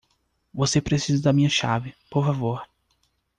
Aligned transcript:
Você 0.51 0.81
precisa 0.81 1.21
da 1.21 1.31
minha 1.31 1.47
chave, 1.47 1.93
por 2.09 2.25
favor. 2.25 2.65